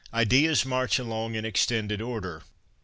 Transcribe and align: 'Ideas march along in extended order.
'Ideas 0.25 0.65
march 0.65 0.97
along 0.97 1.35
in 1.35 1.45
extended 1.45 2.01
order. 2.01 2.41